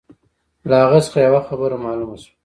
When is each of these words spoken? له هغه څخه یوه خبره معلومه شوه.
له 0.69 0.75
هغه 0.83 0.99
څخه 1.05 1.17
یوه 1.27 1.41
خبره 1.47 1.75
معلومه 1.85 2.17
شوه. 2.21 2.31